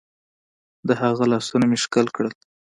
[0.87, 2.33] د هغه لاسونه مې ښكل كړل.